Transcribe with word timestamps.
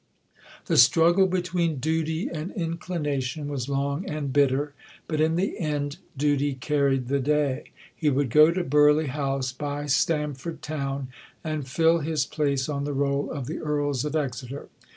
The 0.65 0.77
struggle 0.77 1.27
between 1.27 1.75
duty 1.77 2.27
and 2.27 2.49
inclination 2.53 3.47
was 3.47 3.69
long 3.69 4.03
and 4.09 4.33
bitter; 4.33 4.73
but 5.07 5.21
in 5.21 5.35
the 5.35 5.59
end 5.59 5.97
duty 6.17 6.55
carried 6.55 7.07
the 7.07 7.19
day. 7.19 7.65
He 7.95 8.09
would 8.09 8.31
go 8.31 8.49
to 8.49 8.63
"Burghley 8.63 9.09
House 9.09 9.51
by 9.51 9.85
Stamford 9.85 10.63
Town," 10.63 11.09
and 11.43 11.67
fill 11.67 11.99
his 11.99 12.25
place 12.25 12.67
on 12.67 12.83
the 12.83 12.93
roll 12.93 13.29
of 13.29 13.45
the 13.45 13.59
Earls 13.59 14.03
of 14.03 14.15
Exeter. 14.15 14.69